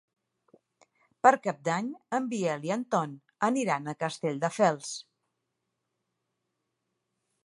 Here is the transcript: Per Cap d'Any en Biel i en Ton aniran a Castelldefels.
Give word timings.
Per 1.25 1.31
Cap 1.43 1.59
d'Any 1.67 1.91
en 2.17 2.29
Biel 2.31 2.65
i 2.69 2.73
en 2.77 2.85
Ton 2.95 3.13
aniran 3.49 3.87
a 3.87 3.95
Castelldefels. 3.99 4.91